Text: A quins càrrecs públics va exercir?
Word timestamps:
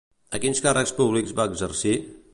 A 0.37 0.39
quins 0.45 0.61
càrrecs 0.67 0.95
públics 1.03 1.37
va 1.41 1.49
exercir? 1.53 1.97